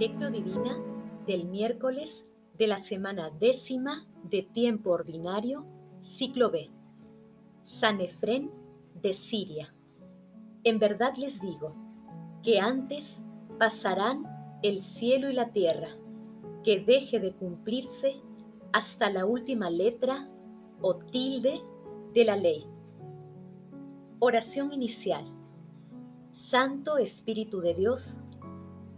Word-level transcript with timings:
Divina 0.00 0.82
del 1.26 1.46
miércoles 1.46 2.26
de 2.56 2.66
la 2.66 2.78
semana 2.78 3.28
décima 3.28 4.08
de 4.24 4.42
tiempo 4.42 4.92
ordinario, 4.92 5.66
ciclo 6.00 6.50
B. 6.50 6.70
San 7.62 8.00
Efrén 8.00 8.50
de 8.94 9.12
Siria. 9.12 9.74
En 10.64 10.78
verdad 10.78 11.12
les 11.18 11.42
digo 11.42 11.76
que 12.42 12.60
antes 12.60 13.20
pasarán 13.58 14.24
el 14.62 14.80
cielo 14.80 15.28
y 15.28 15.34
la 15.34 15.52
tierra, 15.52 15.88
que 16.64 16.80
deje 16.80 17.20
de 17.20 17.34
cumplirse 17.34 18.22
hasta 18.72 19.10
la 19.10 19.26
última 19.26 19.68
letra 19.68 20.30
o 20.80 20.96
tilde 20.96 21.60
de 22.14 22.24
la 22.24 22.36
ley. 22.36 22.64
Oración 24.18 24.72
inicial. 24.72 25.30
Santo 26.30 26.96
Espíritu 26.96 27.60
de 27.60 27.74
Dios, 27.74 28.20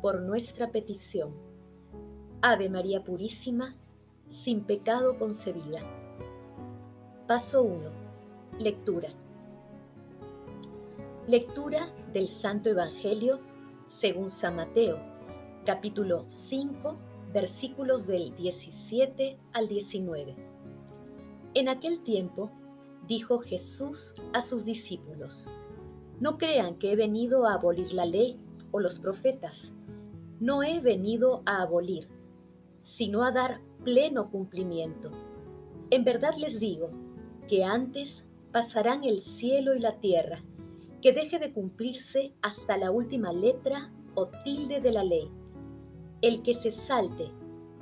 por 0.00 0.20
nuestra 0.20 0.70
petición. 0.70 1.34
Ave 2.42 2.68
María 2.68 3.02
Purísima, 3.02 3.76
sin 4.26 4.64
pecado 4.64 5.16
concebida. 5.16 5.80
Paso 7.26 7.62
1. 7.62 7.90
Lectura. 8.58 9.08
Lectura 11.26 11.92
del 12.12 12.28
Santo 12.28 12.70
Evangelio 12.70 13.40
según 13.86 14.30
San 14.30 14.56
Mateo, 14.56 15.00
capítulo 15.64 16.24
5, 16.26 16.96
versículos 17.32 18.06
del 18.06 18.34
17 18.34 19.38
al 19.52 19.68
19. 19.68 20.36
En 21.54 21.68
aquel 21.68 22.00
tiempo, 22.00 22.52
dijo 23.08 23.38
Jesús 23.38 24.14
a 24.32 24.40
sus 24.40 24.64
discípulos, 24.64 25.50
No 26.20 26.38
crean 26.38 26.78
que 26.78 26.92
he 26.92 26.96
venido 26.96 27.46
a 27.46 27.54
abolir 27.54 27.92
la 27.92 28.06
ley 28.06 28.38
o 28.72 28.80
los 28.80 28.98
profetas 28.98 29.72
no 30.40 30.62
he 30.62 30.80
venido 30.80 31.42
a 31.46 31.62
abolir, 31.62 32.08
sino 32.82 33.22
a 33.22 33.32
dar 33.32 33.60
pleno 33.84 34.30
cumplimiento. 34.30 35.10
En 35.90 36.04
verdad 36.04 36.34
les 36.36 36.60
digo 36.60 36.90
que 37.48 37.64
antes 37.64 38.26
pasarán 38.52 39.04
el 39.04 39.20
cielo 39.20 39.74
y 39.74 39.80
la 39.80 39.98
tierra, 40.00 40.42
que 41.00 41.12
deje 41.12 41.38
de 41.38 41.52
cumplirse 41.52 42.34
hasta 42.42 42.76
la 42.76 42.90
última 42.90 43.32
letra 43.32 43.92
o 44.14 44.28
tilde 44.28 44.80
de 44.80 44.92
la 44.92 45.04
ley. 45.04 45.30
El 46.22 46.42
que 46.42 46.54
se 46.54 46.70
salte 46.70 47.30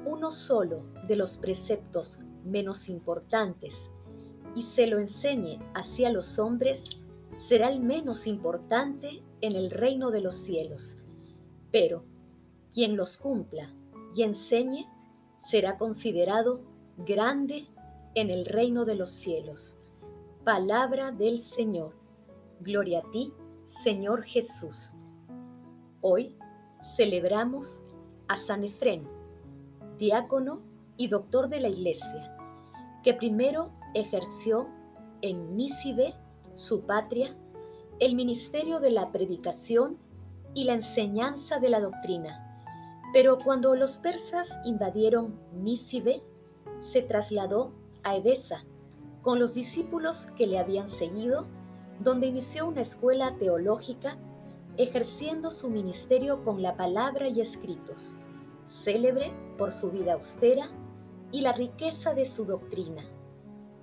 uno 0.04 0.32
solo 0.32 0.84
de 1.06 1.16
los 1.16 1.38
preceptos 1.38 2.18
menos 2.44 2.88
importantes 2.88 3.90
y 4.54 4.62
se 4.62 4.86
lo 4.86 4.98
enseñe 4.98 5.58
hacia 5.74 6.10
los 6.10 6.38
hombres, 6.38 6.90
será 7.32 7.68
el 7.68 7.80
menos 7.80 8.26
importante 8.26 9.22
en 9.40 9.56
el 9.56 9.70
reino 9.70 10.10
de 10.10 10.20
los 10.20 10.34
cielos. 10.34 10.96
Pero 11.72 12.04
quien 12.74 12.96
los 12.96 13.18
cumpla 13.18 13.72
y 14.16 14.24
enseñe 14.24 14.90
será 15.36 15.78
considerado 15.78 16.62
grande 16.96 17.68
en 18.16 18.30
el 18.30 18.44
reino 18.44 18.84
de 18.84 18.96
los 18.96 19.10
cielos. 19.10 19.78
Palabra 20.42 21.12
del 21.12 21.38
Señor. 21.38 21.94
Gloria 22.60 22.98
a 22.98 23.10
ti, 23.12 23.32
Señor 23.62 24.24
Jesús. 24.24 24.94
Hoy 26.00 26.36
celebramos 26.80 27.84
a 28.26 28.36
San 28.36 28.64
Efrén, 28.64 29.08
diácono 29.98 30.62
y 30.96 31.06
doctor 31.06 31.48
de 31.48 31.60
la 31.60 31.68
Iglesia, 31.68 32.36
que 33.04 33.14
primero 33.14 33.72
ejerció 33.94 34.68
en 35.22 35.56
Nícibe, 35.56 36.14
su 36.56 36.86
patria, 36.86 37.36
el 38.00 38.16
ministerio 38.16 38.80
de 38.80 38.90
la 38.90 39.12
predicación 39.12 39.98
y 40.54 40.64
la 40.64 40.74
enseñanza 40.74 41.58
de 41.58 41.68
la 41.68 41.80
doctrina 41.80 42.43
pero 43.14 43.38
cuando 43.38 43.76
los 43.76 43.98
persas 43.98 44.58
invadieron 44.64 45.38
Nícibe, 45.52 46.24
se 46.80 47.00
trasladó 47.00 47.72
a 48.02 48.16
Edesa 48.16 48.64
con 49.22 49.38
los 49.38 49.54
discípulos 49.54 50.26
que 50.36 50.48
le 50.48 50.58
habían 50.58 50.88
seguido, 50.88 51.46
donde 52.00 52.26
inició 52.26 52.66
una 52.66 52.80
escuela 52.80 53.36
teológica, 53.38 54.18
ejerciendo 54.78 55.52
su 55.52 55.70
ministerio 55.70 56.42
con 56.42 56.60
la 56.60 56.76
palabra 56.76 57.28
y 57.28 57.40
escritos, 57.40 58.16
célebre 58.64 59.32
por 59.56 59.70
su 59.70 59.92
vida 59.92 60.14
austera 60.14 60.68
y 61.30 61.42
la 61.42 61.52
riqueza 61.52 62.14
de 62.14 62.26
su 62.26 62.44
doctrina. 62.44 63.04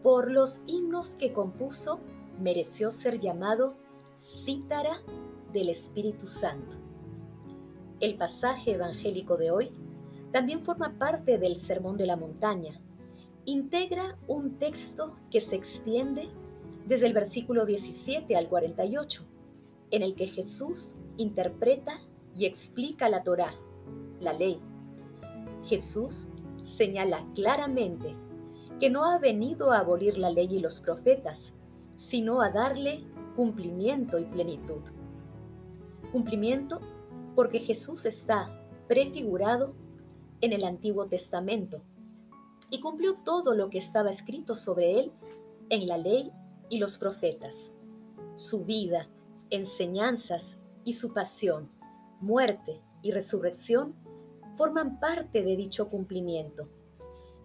Por 0.04 0.30
los 0.30 0.60
himnos 0.68 1.16
que 1.16 1.32
compuso, 1.32 2.02
mereció 2.38 2.92
ser 2.92 3.18
llamado 3.18 3.78
cítara 4.18 4.98
del 5.54 5.70
Espíritu 5.70 6.28
Santo. 6.28 6.91
El 8.02 8.16
pasaje 8.16 8.72
evangélico 8.72 9.38
de 9.38 9.52
hoy 9.52 9.70
también 10.32 10.64
forma 10.64 10.98
parte 10.98 11.38
del 11.38 11.56
Sermón 11.56 11.98
de 11.98 12.08
la 12.08 12.16
Montaña. 12.16 12.82
Integra 13.46 14.18
un 14.28 14.58
texto 14.58 15.18
que 15.30 15.40
se 15.40 15.56
extiende 15.56 16.28
desde 16.88 17.06
el 17.06 17.14
versículo 17.14 17.64
17 17.64 18.36
al 18.36 18.48
48, 18.48 19.24
en 19.92 20.02
el 20.02 20.16
que 20.16 20.26
Jesús 20.26 20.96
interpreta 21.18 22.02
y 22.36 22.46
explica 22.46 23.08
la 23.08 23.24
Torá, 23.24 23.54
la 24.20 24.34
ley. 24.34 24.60
Jesús 25.64 26.30
señala 26.64 27.24
claramente 27.36 28.16
que 28.80 28.90
no 28.90 29.06
ha 29.06 29.20
venido 29.20 29.72
a 29.72 29.78
abolir 29.78 30.18
la 30.18 30.32
ley 30.32 30.56
y 30.56 30.60
los 30.60 30.82
profetas, 30.82 31.54
sino 31.98 32.42
a 32.42 32.50
darle 32.50 33.04
cumplimiento 33.36 34.18
y 34.18 34.26
plenitud. 34.26 34.82
Cumplimiento 36.12 36.82
porque 37.36 37.60
Jesús 37.60 38.06
está 38.06 38.50
prefigurado 38.88 39.76
en 40.42 40.54
el 40.54 40.64
Antiguo 40.64 41.08
Testamento 41.08 41.82
y 42.70 42.80
cumplió 42.80 43.16
todo 43.24 43.54
lo 43.54 43.70
que 43.70 43.78
estaba 43.78 44.10
escrito 44.10 44.56
sobre 44.56 45.00
él 45.00 45.12
en 45.70 45.88
la 45.88 45.98
ley 45.98 46.32
y 46.70 46.80
los 46.80 46.98
profetas. 46.98 47.72
Su 48.36 48.66
vida, 48.66 49.08
enseñanzas 49.50 50.58
y 50.84 50.94
su 50.94 51.14
pasión, 51.14 51.70
muerte 52.20 52.82
y 53.02 53.12
resurrección 53.12 53.96
forman 54.54 55.00
parte 55.00 55.44
de 55.44 55.56
dicho 55.56 55.90
cumplimiento. 55.90 56.70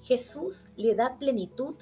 Jesús 0.01 0.73
le 0.77 0.95
da 0.95 1.19
plenitud 1.19 1.75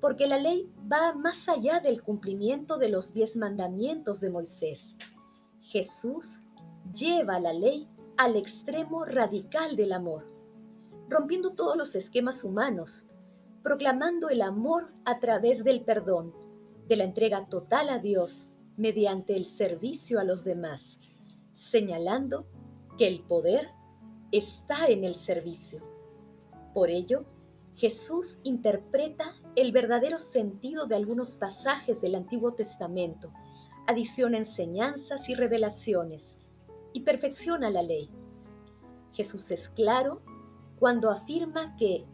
porque 0.00 0.26
la 0.26 0.38
ley 0.38 0.72
va 0.90 1.14
más 1.14 1.48
allá 1.48 1.80
del 1.80 2.02
cumplimiento 2.02 2.78
de 2.78 2.88
los 2.88 3.12
diez 3.12 3.36
mandamientos 3.36 4.20
de 4.20 4.30
Moisés. 4.30 4.96
Jesús 5.60 6.42
lleva 6.94 7.40
la 7.40 7.52
ley 7.52 7.88
al 8.16 8.36
extremo 8.36 9.04
radical 9.04 9.76
del 9.76 9.92
amor, 9.92 10.26
rompiendo 11.08 11.50
todos 11.50 11.76
los 11.76 11.94
esquemas 11.94 12.44
humanos, 12.44 13.08
proclamando 13.62 14.28
el 14.28 14.42
amor 14.42 14.92
a 15.04 15.18
través 15.18 15.64
del 15.64 15.82
perdón, 15.82 16.34
de 16.86 16.96
la 16.96 17.04
entrega 17.04 17.46
total 17.48 17.88
a 17.88 17.98
Dios 17.98 18.48
mediante 18.76 19.36
el 19.36 19.44
servicio 19.44 20.20
a 20.20 20.24
los 20.24 20.44
demás, 20.44 20.98
señalando 21.52 22.46
que 22.96 23.06
el 23.06 23.22
poder 23.22 23.68
está 24.32 24.86
en 24.86 25.04
el 25.04 25.14
servicio. 25.14 25.82
Por 26.72 26.90
ello, 26.90 27.24
Jesús 27.74 28.40
interpreta 28.44 29.36
el 29.56 29.72
verdadero 29.72 30.18
sentido 30.18 30.86
de 30.86 30.96
algunos 30.96 31.36
pasajes 31.36 32.00
del 32.00 32.14
Antiguo 32.14 32.54
Testamento, 32.54 33.32
adiciona 33.86 34.38
enseñanzas 34.38 35.28
y 35.28 35.34
revelaciones, 35.34 36.38
y 36.92 37.00
perfecciona 37.00 37.70
la 37.70 37.82
ley. 37.82 38.10
Jesús 39.12 39.50
es 39.50 39.68
claro 39.68 40.22
cuando 40.78 41.10
afirma 41.10 41.76
que 41.76 42.06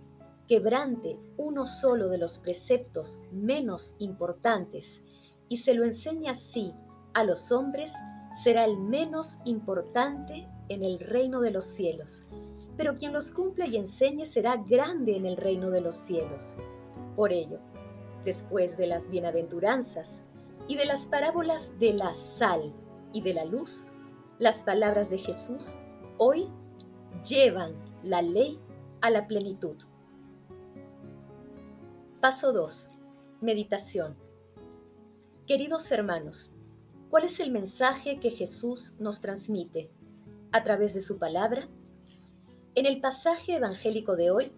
quebrante 0.48 1.18
uno 1.36 1.66
solo 1.66 2.08
de 2.08 2.18
los 2.18 2.38
preceptos 2.38 3.20
menos 3.32 3.96
importantes 3.98 5.02
y 5.48 5.58
se 5.58 5.74
lo 5.74 5.84
enseña 5.84 6.32
así 6.32 6.72
a 7.14 7.24
los 7.24 7.52
hombres, 7.52 7.94
será 8.32 8.64
el 8.64 8.78
menos 8.78 9.38
importante 9.44 10.48
en 10.68 10.84
el 10.84 10.98
reino 10.98 11.40
de 11.40 11.50
los 11.50 11.64
cielos. 11.64 12.28
Pero 12.76 12.96
quien 12.98 13.12
los 13.12 13.30
cumple 13.30 13.66
y 13.68 13.76
enseñe 13.76 14.26
será 14.26 14.56
grande 14.56 15.16
en 15.16 15.24
el 15.24 15.36
reino 15.36 15.70
de 15.70 15.80
los 15.80 15.96
cielos. 15.96 16.58
Por 17.14 17.32
ello, 17.32 17.58
después 18.24 18.76
de 18.76 18.86
las 18.86 19.08
bienaventuranzas 19.08 20.22
y 20.68 20.76
de 20.76 20.84
las 20.84 21.06
parábolas 21.06 21.78
de 21.78 21.94
la 21.94 22.12
sal 22.12 22.74
y 23.12 23.22
de 23.22 23.32
la 23.32 23.44
luz, 23.44 23.86
las 24.38 24.62
palabras 24.62 25.08
de 25.08 25.18
Jesús 25.18 25.78
hoy 26.18 26.48
llevan 27.26 27.74
la 28.02 28.20
ley 28.20 28.60
a 29.00 29.10
la 29.10 29.26
plenitud. 29.26 29.76
Paso 32.20 32.52
2. 32.52 32.90
Meditación. 33.40 34.16
Queridos 35.46 35.90
hermanos, 35.90 36.52
¿cuál 37.08 37.24
es 37.24 37.40
el 37.40 37.50
mensaje 37.50 38.20
que 38.20 38.30
Jesús 38.30 38.96
nos 38.98 39.20
transmite 39.20 39.90
a 40.52 40.62
través 40.62 40.92
de 40.92 41.00
su 41.00 41.18
palabra? 41.18 41.68
En 42.74 42.84
el 42.84 43.00
pasaje 43.00 43.54
evangélico 43.54 44.16
de 44.16 44.30
hoy 44.30 44.52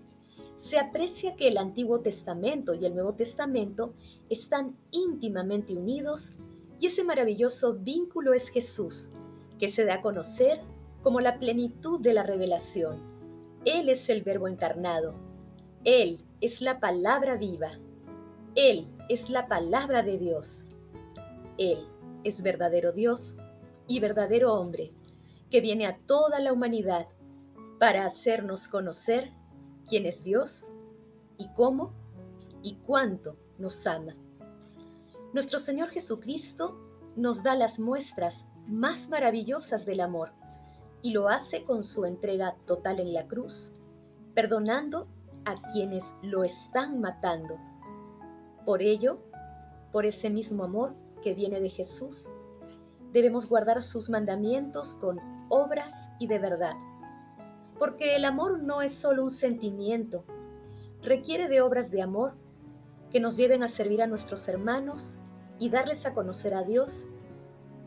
se 0.56 0.78
aprecia 0.78 1.36
que 1.36 1.46
el 1.46 1.56
Antiguo 1.56 2.00
Testamento 2.00 2.74
y 2.74 2.84
el 2.84 2.94
Nuevo 2.94 3.14
Testamento 3.14 3.94
están 4.28 4.76
íntimamente 4.90 5.74
unidos 5.74 6.32
y 6.80 6.86
ese 6.86 7.04
maravilloso 7.04 7.74
vínculo 7.74 8.34
es 8.34 8.48
Jesús, 8.48 9.10
que 9.58 9.68
se 9.68 9.84
da 9.84 9.94
a 9.94 10.00
conocer 10.00 10.60
como 11.02 11.20
la 11.20 11.38
plenitud 11.38 12.00
de 12.00 12.12
la 12.12 12.22
revelación. 12.22 13.00
Él 13.64 13.88
es 13.88 14.08
el 14.08 14.22
Verbo 14.22 14.48
encarnado. 14.48 15.14
Él 15.84 16.24
es 16.40 16.60
la 16.60 16.80
palabra 16.80 17.36
viva. 17.36 17.70
Él 18.54 18.86
es 19.08 19.30
la 19.30 19.48
palabra 19.48 20.02
de 20.02 20.18
Dios. 20.18 20.68
Él 21.56 21.86
es 22.24 22.42
verdadero 22.42 22.92
Dios 22.92 23.36
y 23.86 24.00
verdadero 24.00 24.54
hombre, 24.54 24.92
que 25.50 25.60
viene 25.60 25.86
a 25.86 25.98
toda 26.06 26.40
la 26.40 26.52
humanidad 26.52 27.08
para 27.78 28.04
hacernos 28.04 28.68
conocer 28.68 29.32
quién 29.88 30.04
es 30.04 30.24
Dios 30.24 30.66
y 31.38 31.48
cómo 31.54 31.94
y 32.62 32.76
cuánto 32.76 33.36
nos 33.58 33.86
ama. 33.86 34.16
Nuestro 35.32 35.58
Señor 35.58 35.88
Jesucristo 35.88 36.78
nos 37.16 37.42
da 37.42 37.54
las 37.54 37.78
muestras 37.78 38.46
más 38.68 39.08
maravillosas 39.08 39.86
del 39.86 40.00
amor 40.00 40.32
y 41.02 41.12
lo 41.12 41.28
hace 41.28 41.64
con 41.64 41.82
su 41.82 42.04
entrega 42.04 42.56
total 42.66 43.00
en 43.00 43.12
la 43.14 43.26
cruz, 43.26 43.72
perdonando 44.34 45.08
a 45.44 45.60
quienes 45.72 46.14
lo 46.22 46.44
están 46.44 47.00
matando. 47.00 47.56
Por 48.66 48.82
ello, 48.82 49.20
por 49.90 50.04
ese 50.04 50.28
mismo 50.28 50.64
amor 50.64 50.94
que 51.22 51.34
viene 51.34 51.60
de 51.60 51.70
Jesús, 51.70 52.30
debemos 53.12 53.48
guardar 53.48 53.82
sus 53.82 54.10
mandamientos 54.10 54.94
con 54.96 55.18
obras 55.48 56.10
y 56.18 56.26
de 56.26 56.38
verdad, 56.38 56.74
porque 57.78 58.16
el 58.16 58.26
amor 58.26 58.60
no 58.62 58.82
es 58.82 58.92
solo 58.92 59.22
un 59.22 59.30
sentimiento, 59.30 60.24
requiere 61.02 61.48
de 61.48 61.62
obras 61.62 61.90
de 61.90 62.02
amor 62.02 62.34
que 63.10 63.20
nos 63.20 63.38
lleven 63.38 63.62
a 63.62 63.68
servir 63.68 64.02
a 64.02 64.06
nuestros 64.06 64.46
hermanos 64.48 65.14
y 65.58 65.70
darles 65.70 66.04
a 66.04 66.12
conocer 66.12 66.54
a 66.54 66.62
Dios, 66.62 67.08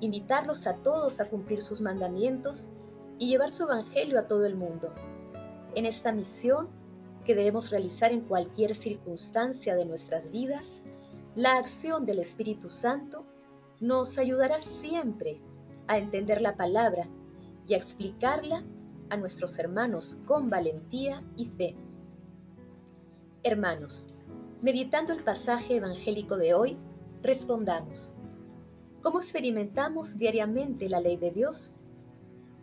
invitarlos 0.01 0.67
a 0.67 0.75
todos 0.77 1.21
a 1.21 1.29
cumplir 1.29 1.61
sus 1.61 1.79
mandamientos 1.79 2.73
y 3.17 3.27
llevar 3.29 3.51
su 3.51 3.63
evangelio 3.63 4.19
a 4.19 4.27
todo 4.27 4.45
el 4.45 4.55
mundo. 4.55 4.93
En 5.75 5.85
esta 5.85 6.11
misión 6.11 6.67
que 7.23 7.35
debemos 7.35 7.69
realizar 7.69 8.11
en 8.11 8.21
cualquier 8.21 8.75
circunstancia 8.75 9.75
de 9.75 9.85
nuestras 9.85 10.31
vidas, 10.31 10.81
la 11.35 11.57
acción 11.57 12.05
del 12.05 12.19
Espíritu 12.19 12.67
Santo 12.67 13.25
nos 13.79 14.17
ayudará 14.17 14.59
siempre 14.59 15.39
a 15.87 15.97
entender 15.97 16.41
la 16.41 16.57
palabra 16.57 17.07
y 17.67 17.73
a 17.73 17.77
explicarla 17.77 18.63
a 19.09 19.17
nuestros 19.17 19.57
hermanos 19.59 20.17
con 20.25 20.49
valentía 20.49 21.23
y 21.37 21.45
fe. 21.45 21.75
Hermanos, 23.43 24.07
meditando 24.61 25.13
el 25.13 25.23
pasaje 25.23 25.77
evangélico 25.77 26.37
de 26.37 26.53
hoy, 26.53 26.77
respondamos, 27.21 28.15
¿cómo 29.01 29.19
experimentamos 29.19 30.17
diariamente 30.17 30.87
la 30.87 31.01
ley 31.01 31.17
de 31.17 31.31
Dios? 31.31 31.73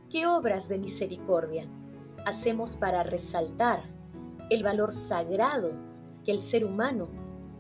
¿Qué 0.09 0.27
obras 0.27 0.69
de 0.69 0.79
misericordia 0.79 1.69
hacemos 2.25 2.77
para 2.77 3.03
resaltar 3.03 3.83
el 4.49 4.63
valor 4.63 4.93
sagrado 4.93 5.73
que 6.25 6.31
el 6.31 6.41
ser 6.41 6.65
humano 6.65 7.09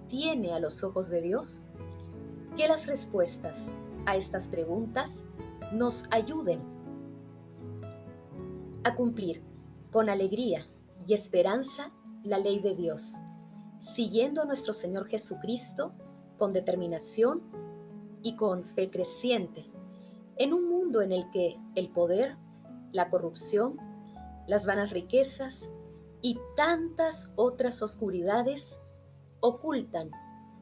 tiene 0.08 0.52
a 0.52 0.60
los 0.60 0.84
ojos 0.84 1.10
de 1.10 1.20
Dios? 1.20 1.62
Que 2.56 2.68
las 2.68 2.86
respuestas 2.86 3.74
a 4.06 4.16
estas 4.16 4.48
preguntas 4.48 5.24
nos 5.72 6.04
ayuden 6.10 6.60
a 8.84 8.94
cumplir 8.94 9.42
con 9.90 10.08
alegría 10.08 10.66
y 11.06 11.14
esperanza 11.14 11.92
la 12.22 12.38
ley 12.38 12.60
de 12.60 12.74
Dios, 12.74 13.16
siguiendo 13.78 14.42
a 14.42 14.44
nuestro 14.44 14.72
Señor 14.72 15.06
Jesucristo 15.06 15.94
con 16.36 16.52
determinación 16.52 17.42
y 18.28 18.36
con 18.36 18.62
fe 18.62 18.90
creciente, 18.90 19.64
en 20.36 20.52
un 20.52 20.68
mundo 20.68 21.00
en 21.00 21.12
el 21.12 21.30
que 21.30 21.58
el 21.74 21.88
poder, 21.88 22.36
la 22.92 23.08
corrupción, 23.08 23.78
las 24.46 24.66
vanas 24.66 24.90
riquezas 24.90 25.70
y 26.20 26.38
tantas 26.54 27.32
otras 27.36 27.80
oscuridades 27.80 28.80
ocultan 29.40 30.10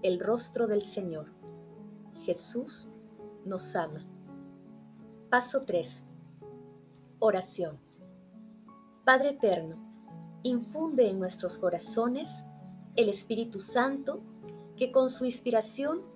el 0.05 0.21
rostro 0.21 0.69
del 0.69 0.83
Señor. 0.83 1.33
Jesús 2.25 2.89
nos 3.45 3.75
ama. 3.75 4.07
Paso 5.29 5.63
3. 5.63 6.05
Oración. 7.19 7.81
Padre 9.05 9.31
Eterno, 9.31 10.39
infunde 10.45 11.11
en 11.11 11.19
nuestros 11.19 11.59
corazones 11.59 12.45
el 12.95 13.09
Espíritu 13.09 13.59
Santo 13.59 14.23
que 14.77 14.93
con 14.93 15.11
su 15.11 15.25
inspiración 15.25 16.15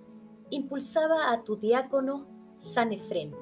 impulsaba 0.51 1.31
a 1.31 1.43
tu 1.43 1.55
diácono 1.55 2.27
San 2.57 2.93
Efrén 2.93 3.33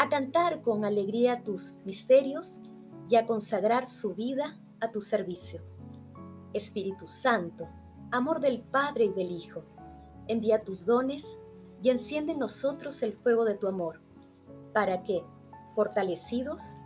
a 0.00 0.08
cantar 0.08 0.62
con 0.62 0.86
alegría 0.86 1.44
tus 1.44 1.76
misterios 1.84 2.62
y 3.10 3.16
a 3.16 3.26
consagrar 3.26 3.86
su 3.86 4.14
vida 4.14 4.58
a 4.80 4.90
tu 4.90 5.02
servicio. 5.02 5.62
Espíritu 6.54 7.06
Santo, 7.06 7.68
amor 8.10 8.40
del 8.40 8.62
Padre 8.62 9.04
y 9.04 9.12
del 9.12 9.30
Hijo, 9.30 9.62
envía 10.26 10.64
tus 10.64 10.86
dones 10.86 11.38
y 11.82 11.90
enciende 11.90 12.32
en 12.32 12.38
nosotros 12.38 13.02
el 13.02 13.12
fuego 13.12 13.44
de 13.44 13.58
tu 13.58 13.68
amor, 13.68 14.00
para 14.72 15.02
que, 15.02 15.22
fortalecidos, 15.74 16.76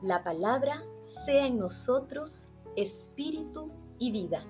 la 0.00 0.24
palabra 0.24 0.82
sea 1.02 1.46
en 1.46 1.58
nosotros 1.58 2.46
espíritu 2.74 3.70
y 3.98 4.12
vida. 4.12 4.42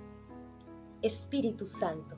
Espíritu 1.03 1.67
Santo, 1.67 2.17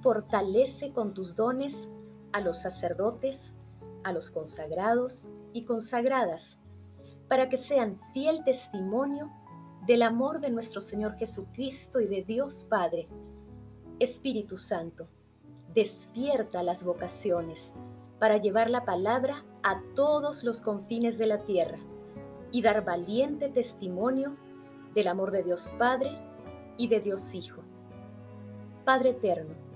fortalece 0.00 0.92
con 0.92 1.14
tus 1.14 1.36
dones 1.36 1.88
a 2.32 2.40
los 2.40 2.60
sacerdotes, 2.60 3.54
a 4.02 4.12
los 4.12 4.30
consagrados 4.30 5.30
y 5.52 5.64
consagradas, 5.64 6.58
para 7.28 7.48
que 7.48 7.56
sean 7.56 7.98
fiel 8.12 8.42
testimonio 8.44 9.30
del 9.86 10.02
amor 10.02 10.40
de 10.40 10.50
nuestro 10.50 10.80
Señor 10.80 11.16
Jesucristo 11.16 12.00
y 12.00 12.06
de 12.06 12.22
Dios 12.22 12.66
Padre. 12.68 13.08
Espíritu 13.98 14.56
Santo, 14.56 15.08
despierta 15.74 16.62
las 16.62 16.84
vocaciones 16.84 17.74
para 18.18 18.38
llevar 18.38 18.70
la 18.70 18.84
palabra 18.84 19.44
a 19.62 19.82
todos 19.94 20.44
los 20.44 20.60
confines 20.60 21.18
de 21.18 21.26
la 21.26 21.44
tierra 21.44 21.78
y 22.50 22.62
dar 22.62 22.84
valiente 22.84 23.48
testimonio 23.48 24.36
del 24.94 25.08
amor 25.08 25.30
de 25.30 25.42
Dios 25.42 25.72
Padre 25.78 26.10
y 26.76 26.88
de 26.88 27.00
Dios 27.00 27.34
Hijo. 27.34 27.62
Padre 28.84 29.10
Eterno, 29.10 29.69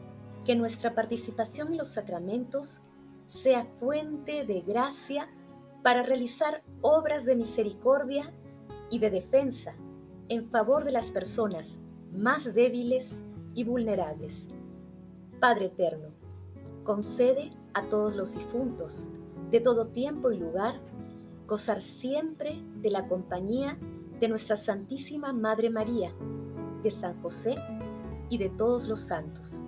que 0.45 0.57
nuestra 0.57 0.95
participación 0.95 1.73
en 1.73 1.79
los 1.79 1.89
sacramentos 1.89 2.83
sea 3.27 3.65
fuente 3.65 4.45
de 4.45 4.61
gracia 4.61 5.29
para 5.83 6.03
realizar 6.03 6.63
obras 6.83 7.25
de 7.25 7.37
misericordia 7.37 8.33
y 8.91 8.99
de 8.99 9.11
defensa 9.11 9.75
en 10.29 10.45
favor 10.45 10.85
de 10.85 10.93
las 10.93 11.11
personas 11.11 11.81
más 12.13 12.55
débiles 12.55 13.25
y 13.55 13.65
vulnerables. 13.65 14.49
Padre 15.41 15.67
Eterno, 15.67 16.09
concede 16.85 17.51
a 17.73 17.89
todos 17.89 18.15
los 18.17 18.35
difuntos 18.35 19.11
de 19.51 19.61
todo 19.61 19.89
tiempo 19.89 20.31
y 20.31 20.39
lugar 20.39 20.81
gozar 21.47 21.81
siempre 21.81 22.63
de 22.81 22.91
la 22.91 23.07
compañía 23.07 23.79
de 24.21 24.29
nuestra 24.29 24.57
Santísima 24.57 25.33
Madre 25.33 25.71
María, 25.71 26.15
de 26.83 26.91
San 26.91 27.21
José 27.21 27.57
y 28.31 28.39
de 28.39 28.49
todos 28.49 28.89
los 28.89 29.01
santos. 29.01 29.61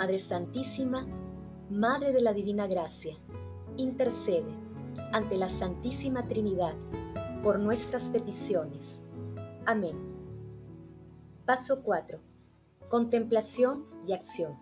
Madre 0.00 0.18
Santísima, 0.18 1.06
Madre 1.68 2.14
de 2.14 2.22
la 2.22 2.32
Divina 2.32 2.66
Gracia, 2.66 3.18
intercede 3.76 4.50
ante 5.12 5.36
la 5.36 5.46
Santísima 5.46 6.26
Trinidad 6.26 6.74
por 7.42 7.58
nuestras 7.58 8.08
peticiones. 8.08 9.02
Amén. 9.66 9.98
Paso 11.44 11.82
4. 11.82 12.18
Contemplación 12.88 13.84
y 14.06 14.14
acción. 14.14 14.58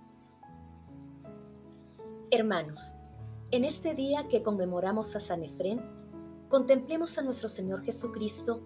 Hermanos, 2.32 2.94
en 3.52 3.64
este 3.64 3.94
día 3.94 4.26
que 4.26 4.42
conmemoramos 4.42 5.14
a 5.14 5.20
San 5.20 5.44
Efrén, 5.44 5.80
contemplemos 6.48 7.16
a 7.16 7.22
nuestro 7.22 7.48
Señor 7.48 7.84
Jesucristo 7.84 8.64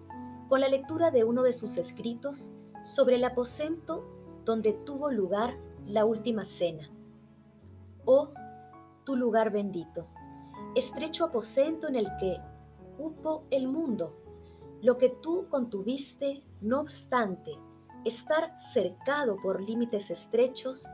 con 0.49 0.59
la 0.59 0.69
lectura 0.69 1.11
de 1.11 1.23
uno 1.23 1.43
de 1.43 1.53
sus 1.53 1.77
escritos 1.77 2.51
sobre 2.83 3.17
el 3.17 3.25
aposento 3.25 4.09
donde 4.43 4.73
tuvo 4.73 5.11
lugar 5.11 5.55
la 5.87 6.05
última 6.05 6.45
cena 6.45 6.89
oh 8.05 8.33
tu 9.03 9.15
lugar 9.15 9.51
bendito, 9.51 10.07
estrecho 10.75 11.25
aposento 11.25 11.87
en 11.87 11.95
el 11.95 12.07
que 12.19 12.37
cupo 12.97 13.45
el 13.49 13.67
mundo, 13.67 14.19
Lo 14.81 14.97
que 14.97 15.07
tú 15.07 15.47
contuviste, 15.49 16.43
no 16.59 16.81
obstante, 16.81 17.51
estar 18.03 18.57
cercado 18.57 19.37
por 19.41 19.61
límites 19.61 20.11
estrechos, 20.11 20.89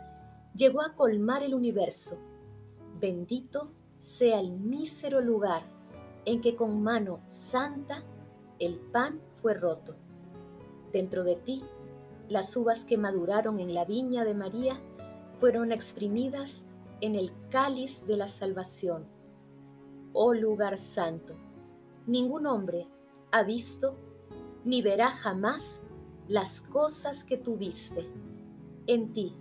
llegó 0.53 0.83
a 0.83 0.93
colmar 0.93 1.41
el 1.41 1.55
universo. 1.55 2.19
Bendito 2.99 3.73
sea 3.97 4.39
el 4.39 4.51
mísero 4.51 5.21
lugar 5.21 5.63
en 6.25 6.39
que 6.39 6.55
con 6.55 6.83
mano 6.83 7.21
santa 7.25 8.03
el 8.59 8.77
pan 8.77 9.19
fue 9.27 9.55
roto. 9.55 9.95
Dentro 10.93 11.23
de 11.23 11.35
ti, 11.37 11.63
las 12.29 12.55
uvas 12.55 12.85
que 12.85 12.97
maduraron 12.97 13.59
en 13.59 13.73
la 13.73 13.85
viña 13.85 14.23
de 14.23 14.35
María 14.35 14.79
fueron 15.35 15.71
exprimidas 15.71 16.67
en 17.01 17.15
el 17.15 17.31
cáliz 17.49 18.05
de 18.05 18.17
la 18.17 18.27
salvación. 18.27 19.07
Oh 20.13 20.33
lugar 20.33 20.77
santo, 20.77 21.35
ningún 22.05 22.45
hombre 22.45 22.87
ha 23.31 23.43
visto 23.43 23.97
ni 24.63 24.81
verá 24.81 25.09
jamás 25.09 25.81
las 26.27 26.61
cosas 26.61 27.23
que 27.23 27.37
tuviste. 27.37 28.07
En 28.85 29.11
ti, 29.13 29.35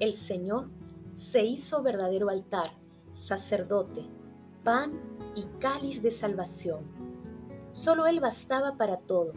el 0.00 0.14
Señor 0.14 0.70
se 1.14 1.44
hizo 1.44 1.82
verdadero 1.82 2.30
altar, 2.30 2.72
sacerdote, 3.10 4.06
pan 4.62 5.00
y 5.34 5.44
cáliz 5.58 6.00
de 6.02 6.10
salvación. 6.10 6.84
Solo 7.72 8.06
Él 8.06 8.20
bastaba 8.20 8.76
para 8.76 8.98
todo, 8.98 9.32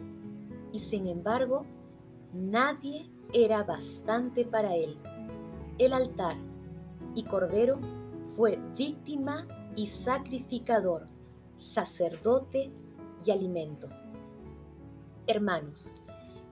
y 0.72 0.78
sin 0.78 1.06
embargo, 1.06 1.66
nadie 2.32 3.10
era 3.32 3.64
bastante 3.64 4.44
para 4.44 4.74
Él. 4.74 4.98
El 5.78 5.92
altar 5.92 6.36
y 7.14 7.24
Cordero 7.24 7.80
fue 8.26 8.56
víctima 8.76 9.46
y 9.76 9.86
sacrificador, 9.86 11.08
sacerdote 11.54 12.72
y 13.24 13.30
alimento. 13.30 13.88
Hermanos, 15.26 15.92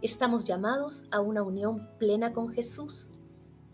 estamos 0.02 0.45
llamados 0.45 1.06
a 1.11 1.21
una 1.21 1.42
unión 1.42 1.88
plena 1.99 2.33
con 2.33 2.49
Jesús. 2.49 3.11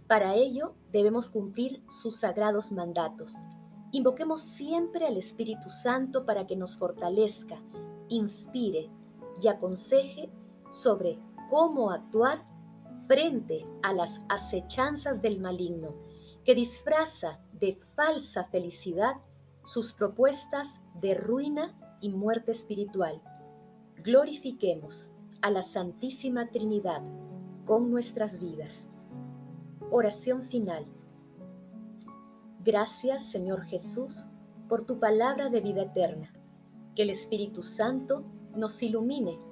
Para 0.06 0.34
ello 0.34 0.74
debemos 0.92 1.30
cumplir 1.30 1.82
sus 1.88 2.16
sagrados 2.16 2.72
mandatos. 2.72 3.44
Invoquemos 3.92 4.42
siempre 4.42 5.06
al 5.06 5.16
Espíritu 5.16 5.68
Santo 5.68 6.24
para 6.24 6.46
que 6.46 6.56
nos 6.56 6.76
fortalezca, 6.76 7.56
inspire 8.08 8.90
y 9.40 9.48
aconseje 9.48 10.30
sobre 10.70 11.18
cómo 11.52 11.90
actuar 11.90 12.46
frente 13.06 13.66
a 13.82 13.92
las 13.92 14.22
acechanzas 14.30 15.20
del 15.20 15.38
maligno, 15.38 15.94
que 16.46 16.54
disfraza 16.54 17.42
de 17.52 17.74
falsa 17.74 18.42
felicidad 18.42 19.16
sus 19.62 19.92
propuestas 19.92 20.80
de 21.02 21.12
ruina 21.12 21.78
y 22.00 22.08
muerte 22.08 22.52
espiritual. 22.52 23.20
Glorifiquemos 24.02 25.10
a 25.42 25.50
la 25.50 25.60
Santísima 25.60 26.50
Trinidad 26.50 27.02
con 27.66 27.90
nuestras 27.90 28.38
vidas. 28.38 28.88
Oración 29.90 30.42
final. 30.42 30.86
Gracias 32.64 33.26
Señor 33.26 33.66
Jesús 33.66 34.26
por 34.70 34.86
tu 34.86 34.98
palabra 34.98 35.50
de 35.50 35.60
vida 35.60 35.82
eterna. 35.82 36.32
Que 36.96 37.02
el 37.02 37.10
Espíritu 37.10 37.60
Santo 37.60 38.24
nos 38.56 38.82
ilumine 38.82 39.51